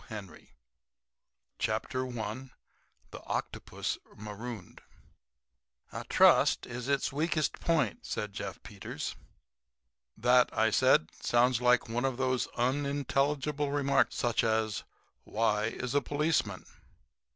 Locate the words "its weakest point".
6.87-8.03